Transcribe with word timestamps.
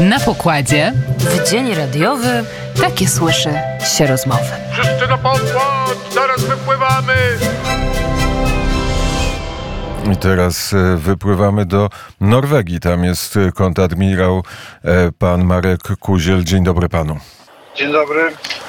Na 0.00 0.20
pokładzie 0.20 0.92
W 1.18 1.50
dzień 1.50 1.74
radiowy 1.74 2.44
takie 2.80 3.08
słyszy 3.08 3.50
się 3.96 4.06
rozmowy. 4.06 4.50
Wszyscy 4.72 5.08
na 5.08 5.18
pokład! 5.18 5.96
Zaraz 6.14 6.44
wypływamy! 6.44 7.14
I 10.12 10.16
teraz 10.16 10.72
e, 10.72 10.96
wypływamy 10.96 11.66
do 11.66 11.90
Norwegii. 12.20 12.80
Tam 12.80 13.04
jest 13.04 13.36
e, 13.36 13.52
kontadmirał 13.52 14.42
e, 14.84 15.12
pan 15.18 15.44
Marek 15.44 15.80
Kuziel. 16.00 16.44
Dzień 16.44 16.64
dobry 16.64 16.88
panu. 16.88 17.18
Dzień 17.76 17.92
dobry, 17.92 18.20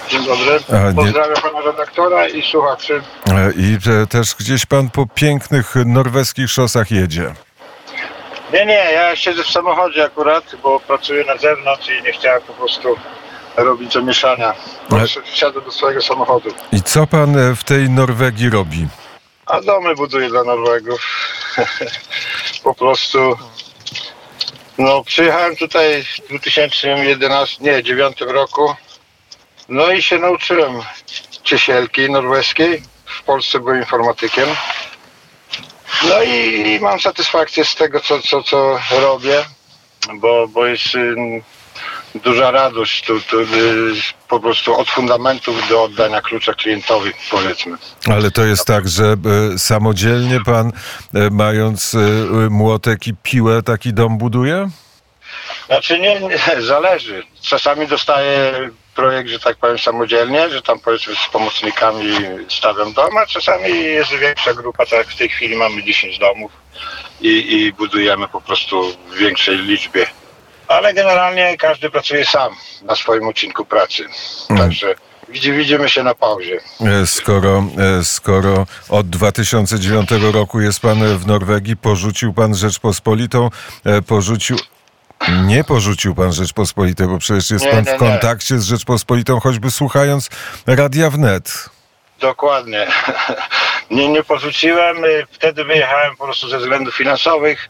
dzień 0.09 0.25
dobry. 0.25 0.59
Pozdrawiam 0.95 1.41
pana 1.41 1.61
redaktora 1.65 2.27
i 2.27 2.41
słuchaczy. 2.41 3.01
I 3.57 3.77
też 4.09 4.35
gdzieś 4.35 4.65
pan 4.65 4.89
po 4.89 5.05
pięknych 5.05 5.73
norweskich 5.85 6.49
szosach 6.49 6.91
jedzie. 6.91 7.33
Nie, 8.53 8.65
nie, 8.65 8.91
ja 8.91 9.15
siedzę 9.15 9.43
w 9.43 9.49
samochodzie 9.49 10.03
akurat, 10.03 10.55
bo 10.63 10.79
pracuję 10.79 11.25
na 11.25 11.37
zewnątrz 11.37 11.89
i 11.89 12.03
nie 12.03 12.11
chciałem 12.11 12.41
po 12.41 12.53
prostu 12.53 12.95
robić 13.57 13.93
zamieszania. 13.93 14.53
Wsiadłem 15.25 15.65
do 15.65 15.71
swojego 15.71 16.01
samochodu. 16.01 16.49
I 16.71 16.81
co 16.81 17.07
pan 17.07 17.39
e, 17.39 17.55
w 17.55 17.63
tej 17.63 17.89
Norwegii 17.89 18.49
robi? 18.49 18.87
A 19.45 19.61
domy 19.61 19.95
buduję 19.95 20.29
dla 20.29 20.43
Norwegów. 20.43 21.01
po 22.63 22.75
prostu. 22.75 23.37
No, 24.77 25.03
przyjechałem 25.03 25.55
tutaj 25.55 26.03
w 26.03 26.29
2011, 26.29 27.57
nie, 27.63 27.71
2009 27.71 28.21
roku. 28.21 28.75
No 29.69 29.91
i 29.91 30.01
się 30.01 30.19
nauczyłem 30.19 30.81
ciesielki 31.43 32.11
norweskiej. 32.11 32.83
W 33.05 33.23
Polsce 33.23 33.59
byłem 33.59 33.79
informatykiem. 33.79 34.49
No 36.03 36.23
i 36.23 36.79
mam 36.81 36.99
satysfakcję 36.99 37.65
z 37.65 37.75
tego, 37.75 37.99
co, 37.99 38.21
co, 38.21 38.43
co 38.43 38.79
robię, 39.01 39.45
bo, 40.13 40.47
bo 40.47 40.65
jest 40.65 40.85
duża 42.15 42.51
radość 42.51 43.05
tu, 43.05 43.21
tu, 43.21 43.39
y, 43.39 43.45
po 44.27 44.39
prostu 44.39 44.75
od 44.79 44.89
fundamentów 44.89 45.69
do 45.69 45.83
oddania 45.83 46.21
klucza 46.21 46.53
klientowi, 46.53 47.11
powiedzmy. 47.31 47.77
Ale 48.05 48.31
to 48.31 48.45
jest 48.45 48.65
tak, 48.65 48.87
że 48.87 49.15
e, 49.53 49.57
samodzielnie 49.57 50.39
pan, 50.45 50.71
e, 51.13 51.29
mając 51.29 51.95
młotek 52.49 53.07
i 53.07 53.13
piłę, 53.23 53.63
taki 53.63 53.93
dom 53.93 54.17
buduje? 54.17 54.69
Znaczy 55.69 55.99
nie, 55.99 56.19
nie, 56.19 56.61
zależy. 56.61 57.23
Czasami 57.41 57.87
dostaję 57.87 58.69
projekt, 58.95 59.29
że 59.29 59.39
tak 59.39 59.57
powiem, 59.57 59.79
samodzielnie, 59.79 60.49
że 60.49 60.61
tam 60.61 60.79
powiedzmy 60.79 61.15
z 61.15 61.31
pomocnikami 61.31 62.13
stawiam 62.49 62.93
dom, 62.93 63.17
a 63.17 63.25
czasami 63.25 63.83
jest 63.83 64.11
większa 64.11 64.53
grupa, 64.53 64.85
tak 64.85 64.93
jak 64.99 65.07
w 65.07 65.17
tej 65.17 65.29
chwili 65.29 65.55
mamy 65.55 65.83
10 65.83 66.19
domów 66.19 66.51
i, 67.21 67.53
i 67.53 67.73
budujemy 67.73 68.27
po 68.27 68.41
prostu 68.41 68.83
w 69.11 69.15
większej 69.15 69.57
liczbie. 69.57 70.05
Ale 70.67 70.93
generalnie 70.93 71.57
każdy 71.57 71.89
pracuje 71.89 72.25
sam 72.25 72.53
na 72.81 72.95
swoim 72.95 73.27
odcinku 73.27 73.65
pracy. 73.65 74.05
Także 74.57 74.95
widzi, 75.29 75.51
widzimy 75.53 75.89
się 75.89 76.03
na 76.03 76.15
pauzie. 76.15 76.59
E, 77.01 77.05
Skoro, 77.07 77.63
e, 77.99 78.03
skoro 78.03 78.65
od 78.89 79.09
2009 79.09 80.09
roku 80.33 80.61
jest 80.61 80.79
pan 80.79 81.17
w 81.17 81.27
Norwegii, 81.27 81.77
porzucił 81.77 82.33
pan 82.33 82.55
Rzeczpospolitą, 82.55 83.49
e, 83.85 84.01
porzucił. 84.01 84.57
Nie 85.45 85.63
porzucił 85.63 86.15
pan 86.15 86.33
Rzeczpospolitej, 86.33 87.07
bo 87.07 87.17
przecież 87.17 87.51
jest 87.51 87.65
Nie, 87.65 87.71
pan 87.71 87.83
nie, 87.83 87.91
w 87.91 87.93
nie. 87.93 87.99
kontakcie 87.99 88.59
z 88.59 88.65
Rzeczpospolitą, 88.65 89.39
choćby 89.39 89.71
słuchając 89.71 90.29
radia 90.67 91.09
wnet. 91.09 91.69
Dokładnie. 92.19 92.87
Nie, 93.91 94.07
nie 94.07 94.23
porzuciłem. 94.23 94.97
Wtedy 95.31 95.63
wyjechałem 95.63 96.15
po 96.15 96.23
prostu 96.25 96.49
ze 96.49 96.57
względów 96.57 96.95
finansowych. 96.95 97.69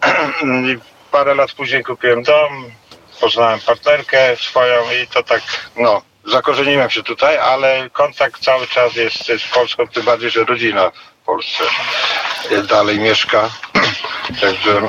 Parę 1.10 1.34
lat 1.34 1.52
później 1.52 1.84
kupiłem 1.84 2.22
dom, 2.22 2.64
poznałem 3.20 3.60
partnerkę 3.60 4.36
swoją 4.36 4.82
i 5.02 5.06
to 5.06 5.22
tak, 5.22 5.42
no, 5.76 6.02
zakorzeniłem 6.26 6.90
się 6.90 7.02
tutaj, 7.02 7.38
ale 7.38 7.90
kontakt 7.90 8.44
cały 8.44 8.66
czas 8.66 8.96
jest 8.96 9.24
z 9.26 9.54
Polską, 9.54 9.88
tym 9.88 10.04
bardziej, 10.04 10.30
że 10.30 10.44
rodzina 10.44 10.90
w 10.90 11.26
Polsce 11.26 11.64
dalej 12.68 12.98
mieszka. 12.98 13.50
Także, 14.40 14.80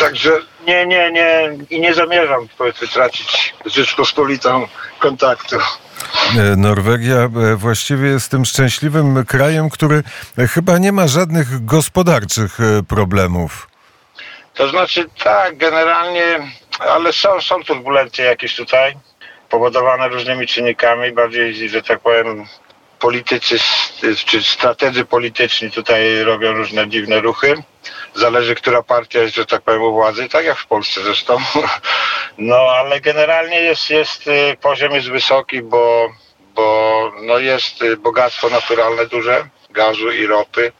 także 0.00 0.30
nie, 0.66 0.86
nie, 0.86 1.10
nie 1.12 1.58
i 1.70 1.80
nie 1.80 1.94
zamierzam 1.94 2.48
powiedzmy 2.58 2.88
tracić 2.88 3.54
z 3.66 3.72
Rzeczpospolitą 3.72 4.68
kontaktu. 4.98 5.56
E, 6.38 6.56
Norwegia 6.56 7.16
e, 7.16 7.56
właściwie 7.56 8.08
jest 8.08 8.30
tym 8.30 8.44
szczęśliwym 8.44 9.24
krajem, 9.26 9.70
który 9.70 10.02
e, 10.38 10.46
chyba 10.46 10.78
nie 10.78 10.92
ma 10.92 11.08
żadnych 11.08 11.64
gospodarczych 11.64 12.58
problemów. 12.88 13.68
To 14.54 14.68
znaczy 14.68 15.06
tak, 15.24 15.56
generalnie, 15.56 16.52
ale 16.78 17.12
są, 17.12 17.40
są 17.40 17.64
turbulencje 17.64 18.24
jakieś 18.24 18.56
tutaj, 18.56 18.96
powodowane 19.48 20.08
różnymi 20.08 20.46
czynnikami, 20.46 21.12
bardziej, 21.12 21.68
że 21.68 21.82
tak 21.82 22.00
powiem, 22.00 22.46
politycy 23.00 23.56
czy 24.26 24.42
strategzy 24.42 25.04
polityczni 25.04 25.70
tutaj 25.70 26.22
robią 26.24 26.52
różne 26.52 26.88
dziwne 26.88 27.20
ruchy. 27.20 27.54
Zależy, 28.14 28.54
która 28.54 28.82
partia 28.82 29.20
jest, 29.20 29.34
że 29.34 29.46
tak 29.46 29.62
powiem, 29.62 29.82
u 29.82 29.92
władzy, 29.92 30.28
tak 30.28 30.44
jak 30.44 30.58
w 30.58 30.66
Polsce 30.66 31.02
zresztą. 31.02 31.36
No, 32.38 32.56
ale 32.56 33.00
generalnie 33.00 33.60
jest, 33.60 33.90
jest 33.90 34.26
y, 34.26 34.56
poziom 34.60 34.92
jest 34.92 35.08
wysoki, 35.08 35.62
bo, 35.62 36.08
bo 36.54 37.12
no 37.22 37.38
jest 37.38 37.82
y, 37.82 37.96
bogactwo 37.96 38.50
naturalne 38.50 39.06
duże, 39.06 39.48
gazu 39.70 40.10
i 40.10 40.26
ropy. 40.26 40.72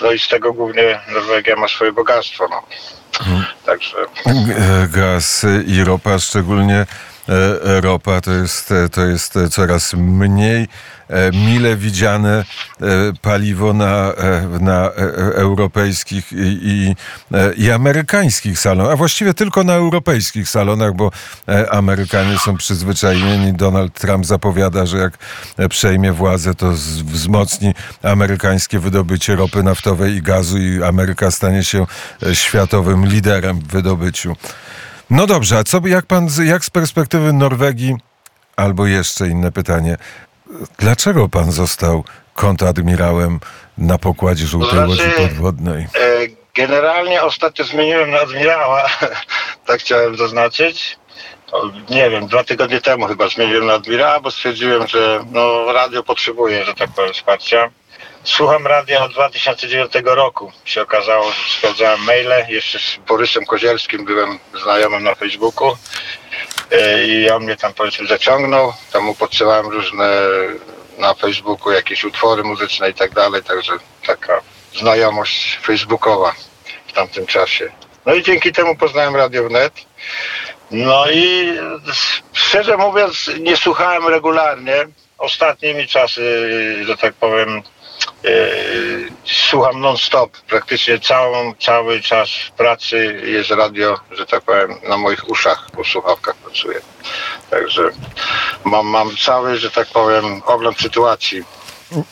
No 0.00 0.12
i 0.12 0.18
z 0.18 0.28
tego 0.28 0.52
głównie 0.52 1.00
Norwegia 1.08 1.56
ma 1.56 1.68
swoje 1.68 1.92
bogactwo. 1.92 2.48
No. 2.48 2.62
Także 3.66 3.96
E, 4.26 4.88
Gaz 4.88 5.46
i 5.66 5.84
ropa, 5.84 6.18
szczególnie 6.18 6.86
ropa, 7.80 8.20
to 8.20 8.32
jest, 8.32 8.72
e, 8.72 8.88
to 8.88 9.06
jest 9.06 9.36
e, 9.36 9.48
coraz 9.48 9.94
mniej 9.94 10.68
e, 11.08 11.30
mile 11.32 11.76
widziane 11.76 12.44
e, 12.80 12.84
paliwo 13.22 13.72
na, 13.72 14.12
e, 14.12 14.48
na 14.60 14.86
e, 14.86 14.90
e, 14.96 15.12
europejskich 15.34 16.32
i, 16.32 16.36
i, 16.62 16.96
e, 17.34 17.54
i 17.54 17.70
amerykańskich 17.70 18.58
salonach, 18.58 18.92
a 18.92 18.96
właściwie 18.96 19.34
tylko 19.34 19.64
na 19.64 19.74
europejskich 19.74 20.48
salonach, 20.48 20.94
bo 20.94 21.10
e, 21.48 21.70
Amerykanie 21.70 22.38
są 22.38 22.56
przyzwyczajeni. 22.56 23.52
Donald 23.52 23.94
Trump 23.94 24.26
zapowiada, 24.26 24.86
że 24.86 24.98
jak 24.98 25.18
e, 25.56 25.68
przejmie 25.68 26.12
władzę, 26.12 26.54
to 26.54 26.70
wzmocni 27.04 27.74
amerykańskie 28.02 28.78
wydobycie 28.78 29.36
ropy 29.36 29.62
naftowej 29.62 30.14
i 30.14 30.22
gazu 30.22 30.58
i 30.58 30.82
Ameryka 30.82 31.30
stanie 31.30 31.64
się 31.64 31.86
e, 32.26 32.34
światowym 32.34 33.06
liderem 33.06 33.60
w 33.60 33.66
wydobyciu. 33.66 34.36
No 35.10 35.26
dobrze, 35.26 35.58
a 35.58 35.64
co, 35.64 35.80
by- 35.80 35.88
jak 35.88 36.06
pan, 36.06 36.28
jak 36.44 36.64
z 36.64 36.70
perspektywy 36.70 37.32
Norwegii, 37.32 37.94
albo 38.56 38.86
jeszcze 38.86 39.28
inne 39.28 39.52
pytanie, 39.52 39.96
dlaczego 40.78 41.28
pan 41.28 41.52
został 41.52 42.04
kontradmirałem 42.34 43.40
na 43.78 43.98
pokładzie 43.98 44.46
żółtej 44.46 44.78
To 44.78 44.86
łodzi 44.86 45.02
znaczy- 45.02 45.16
podwodnej? 45.28 45.82
e, 45.84 45.88
generalnie 46.54 47.22
ostatnio 47.22 47.64
zmieniłem 47.64 48.10
na 48.10 48.18
admirała, 48.20 48.86
tak 49.66 49.80
chciałem 49.80 50.16
zaznaczyć. 50.16 50.98
Nie 51.90 52.10
wiem, 52.10 52.26
dwa 52.26 52.44
tygodnie 52.44 52.80
temu 52.80 53.06
chyba 53.06 53.28
zmieniłem 53.28 53.66
na 53.66 53.72
admirała, 53.74 54.20
bo 54.20 54.30
stwierdziłem, 54.30 54.86
że 54.86 55.24
no, 55.32 55.72
radio 55.72 56.02
potrzebuje, 56.02 56.64
że 56.64 56.74
tak 56.74 56.90
powiem, 56.90 57.12
wsparcia. 57.12 57.70
Słucham 58.26 58.66
radia 58.66 59.04
od 59.04 59.12
2009 59.12 59.92
roku. 60.04 60.52
Się 60.64 60.82
okazało, 60.82 61.30
że 61.32 61.58
sprawdzałem 61.58 62.00
maile. 62.04 62.46
Jeszcze 62.48 62.78
z 62.78 62.96
Borysem 63.08 63.46
Kozielskim 63.46 64.04
byłem 64.04 64.38
znajomym 64.62 65.02
na 65.04 65.14
Facebooku. 65.14 65.76
E, 66.70 67.06
I 67.06 67.30
on 67.30 67.44
mnie 67.44 67.56
tam 67.56 67.74
powiedzmy 67.74 68.06
zaciągnął. 68.06 68.72
Tam 68.92 69.04
mu 69.04 69.14
podsyłałem 69.14 69.66
różne 69.66 70.10
na 70.98 71.14
Facebooku 71.14 71.72
jakieś 71.72 72.04
utwory 72.04 72.44
muzyczne 72.44 72.90
i 72.90 72.94
tak 72.94 73.14
dalej. 73.14 73.42
Także 73.42 73.72
taka 74.06 74.40
znajomość 74.78 75.58
facebookowa 75.62 76.34
w 76.86 76.92
tamtym 76.92 77.26
czasie. 77.26 77.72
No 78.06 78.14
i 78.14 78.22
dzięki 78.22 78.52
temu 78.52 78.76
poznałem 78.76 79.16
Radio 79.16 79.48
Wnet. 79.48 79.72
No 80.70 81.10
i 81.10 81.52
szczerze 82.32 82.76
mówiąc 82.76 83.30
nie 83.40 83.56
słuchałem 83.56 84.08
regularnie. 84.08 84.86
Ostatnimi 85.18 85.88
czasy, 85.88 86.84
że 86.86 86.96
tak 86.96 87.14
powiem, 87.14 87.62
Yy, 88.24 89.12
słucham 89.24 89.80
non-stop. 89.80 90.36
Praktycznie 90.48 90.98
całą, 90.98 91.54
cały 91.54 92.00
czas 92.00 92.28
pracy 92.56 93.22
jest 93.24 93.50
radio, 93.50 94.00
że 94.10 94.26
tak 94.26 94.42
powiem, 94.42 94.74
na 94.88 94.96
moich 94.96 95.30
uszach, 95.30 95.70
po 95.70 95.84
słuchawkach 95.84 96.36
pracuję. 96.36 96.80
Także 97.50 97.82
mam, 98.64 98.86
mam 98.86 99.16
cały, 99.16 99.58
że 99.58 99.70
tak 99.70 99.88
powiem, 99.88 100.42
ogląd 100.46 100.80
sytuacji 100.80 101.44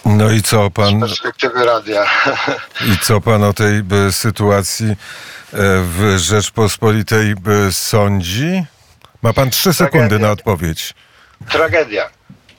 No 0.05 0.31
i 0.31 0.43
co 0.43 0.67
z 0.67 0.73
pan, 0.73 1.01
perspektywy 1.01 1.65
radia. 1.65 2.05
i 2.95 2.99
co 2.99 3.21
pan 3.21 3.45
o 3.45 3.53
tej 3.53 3.83
e, 4.09 4.13
sytuacji 4.13 4.91
e, 4.91 4.97
w 5.83 6.15
Rzeczpospolitej 6.19 7.31
e, 7.31 7.73
sądzi? 7.73 8.65
Ma 9.23 9.33
pan 9.33 9.51
trzy 9.51 9.73
sekundy 9.73 10.09
Tragedia. 10.09 10.27
na 10.27 10.33
odpowiedź. 10.33 10.95
Tragedia. 11.51 12.11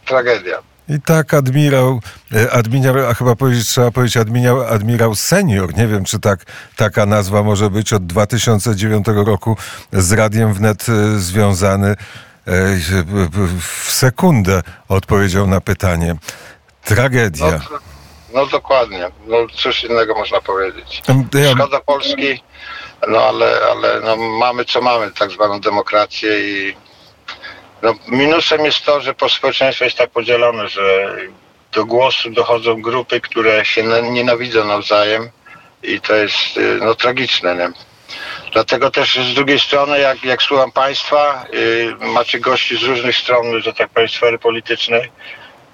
Tragedia. 0.06 0.58
I 0.90 1.02
tak 1.02 1.34
admirał, 1.34 2.00
e, 2.36 2.52
admirał, 2.52 3.10
a 3.10 3.14
chyba 3.14 3.36
powiedzieć, 3.36 3.68
trzeba 3.68 3.92
powiedzieć 3.92 4.18
admirał, 4.18 4.62
admirał 4.64 5.16
senior. 5.16 5.78
Nie 5.78 5.88
wiem, 5.88 6.06
czy 6.06 6.20
tak, 6.20 6.40
taka 6.76 7.06
nazwa 7.06 7.44
może 7.44 7.70
być 7.70 7.94
od 7.94 8.06
2009 8.06 9.06
roku 9.26 9.58
z 9.94 10.12
Radiem 10.12 10.54
Wnet 10.54 10.86
e, 10.90 11.20
związany. 11.20 11.88
E, 11.88 11.96
W 13.60 13.92
sekundę 13.92 14.62
odpowiedział 14.90 15.48
na 15.48 15.62
pytanie. 15.62 16.16
Tragedia. 16.84 17.60
No, 17.72 17.80
no 18.34 18.46
dokładnie. 18.46 19.12
No 19.28 19.38
cóż 19.54 19.84
innego 19.84 20.14
można 20.16 20.42
powiedzieć. 20.42 21.02
Szkoda 21.56 21.80
Polski, 21.80 22.44
no 23.08 23.18
ale, 23.20 23.60
ale 23.72 24.02
no, 24.04 24.18
mamy 24.18 24.66
co 24.66 24.82
mamy, 24.82 25.12
tak 25.12 25.32
zwaną 25.32 25.60
demokrację 25.60 26.40
i 26.40 26.76
no, 27.86 27.94
minusem 28.08 28.66
jest 28.66 28.86
to, 28.86 29.02
że 29.02 29.14
po 29.14 29.30
społeczeństwo 29.30 29.86
jest 29.86 29.98
tak 29.98 30.10
podzielone, 30.10 30.70
że 30.70 31.16
do 31.72 31.86
głosu 31.86 32.30
dochodzą 32.30 32.82
grupy, 32.82 33.22
które 33.22 33.66
się 33.66 33.84
na- 33.84 34.00
nienawidzą 34.00 34.66
nawzajem 34.66 35.30
i 35.84 36.02
to 36.02 36.16
jest 36.16 36.58
y, 36.58 36.80
no, 36.82 36.96
tragiczne. 36.96 37.56
Nie? 37.56 37.70
Dlatego 38.54 38.92
też 38.92 39.16
z 39.16 39.34
drugiej 39.34 39.60
strony, 39.60 40.00
jak, 40.00 40.24
jak 40.24 40.42
słucham 40.42 40.72
Państwa, 40.72 41.46
y, 41.54 41.96
macie 42.00 42.40
gości 42.40 42.78
z 42.78 42.84
różnych 42.84 43.18
stron, 43.18 43.62
że 43.62 43.74
tak 43.74 43.90
powiem, 43.90 44.10
sfery 44.10 44.40
politycznej, 44.40 45.12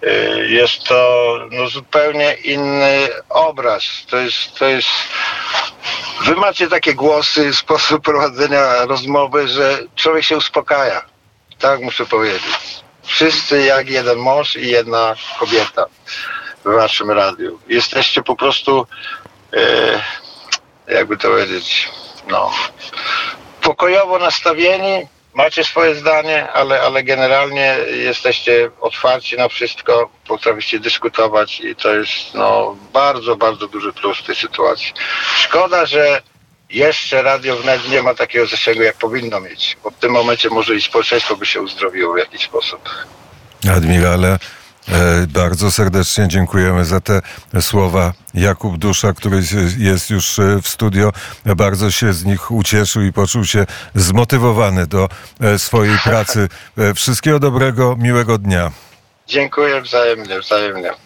y, 0.04 0.48
jest 0.50 0.84
to 0.84 1.38
no, 1.52 1.68
zupełnie 1.68 2.34
inny 2.34 3.08
obraz. 3.30 3.84
To 4.10 4.18
jest, 4.18 4.56
to 4.60 4.66
jest. 4.66 4.90
Wy 6.26 6.36
macie 6.36 6.68
takie 6.68 6.94
głosy, 6.94 7.54
sposób 7.64 8.04
prowadzenia 8.04 8.86
rozmowy, 8.86 9.48
że 9.48 9.80
człowiek 9.96 10.24
się 10.24 10.38
uspokaja. 10.38 11.11
Tak 11.62 11.82
muszę 11.82 12.06
powiedzieć. 12.06 12.82
Wszyscy 13.04 13.62
jak 13.62 13.90
jeden 13.90 14.18
mąż 14.18 14.56
i 14.56 14.68
jedna 14.68 15.16
kobieta 15.40 15.86
w 16.66 16.76
waszym 16.76 17.12
radiu. 17.12 17.60
Jesteście 17.68 18.24
po 18.24 18.36
prostu, 18.36 18.88
e, 19.54 20.02
jakby 20.88 21.18
to 21.18 21.28
powiedzieć, 21.28 21.90
no, 22.28 22.52
pokojowo 23.62 24.20
nastawieni, 24.20 25.08
macie 25.34 25.64
swoje 25.64 25.96
zdanie, 25.96 26.52
ale, 26.52 26.82
ale 26.82 27.04
generalnie 27.04 27.78
jesteście 27.90 28.72
otwarci 28.82 29.38
na 29.38 29.48
wszystko, 29.48 30.10
potraficie 30.28 30.80
dyskutować 30.80 31.60
i 31.60 31.76
to 31.76 31.96
jest 31.96 32.34
no, 32.34 32.78
bardzo, 32.94 33.36
bardzo 33.36 33.68
duży 33.68 33.94
plus 33.94 34.18
w 34.18 34.26
tej 34.26 34.36
sytuacji. 34.36 34.94
Szkoda, 35.36 35.86
że 35.86 36.22
jeszcze 36.72 37.22
Radio 37.22 37.58
Wnet 37.58 37.90
nie 37.90 38.02
ma 38.02 38.14
takiego 38.16 38.46
zasięgu, 38.48 38.82
jak 38.82 38.98
powinno 38.98 39.40
mieć, 39.40 39.78
bo 39.84 39.92
w 39.92 39.96
tym 39.96 40.12
momencie 40.12 40.50
może 40.50 40.76
i 40.76 40.82
społeczeństwo 40.82 41.36
by 41.36 41.46
się 41.46 41.62
uzdrowiło 41.62 42.14
w 42.14 42.18
jakiś 42.18 42.44
sposób. 42.46 42.90
Admirale, 43.76 44.40
e, 44.90 45.28
bardzo 45.28 45.72
serdecznie 45.72 46.28
dziękujemy 46.28 46.86
za 46.86 47.00
te 47.02 47.22
słowa. 47.62 48.14
Jakub 48.34 48.78
Dusza, 48.78 49.14
który 49.14 49.38
jest- 49.78 50.10
już 50.10 50.40
e, 50.40 50.62
w 50.62 50.68
studio, 50.68 51.12
bardzo 51.46 51.92
się 51.92 52.14
z 52.14 52.26
nich 52.26 52.52
ucieszył 52.52 53.02
i 53.02 53.14
poczuł 53.14 53.46
się 53.46 53.66
zmotywowany 53.96 54.88
do 54.88 55.10
e, 55.42 55.60
swojej 55.60 55.98
pracy. 56.04 56.50
Wszystkiego 56.96 57.40
dobrego, 57.40 57.96
miłego 58.00 58.38
dnia. 58.38 58.72
Dziękuję 59.28 59.82
wzajemnie, 59.82 60.40
wzajemnie. 60.40 60.92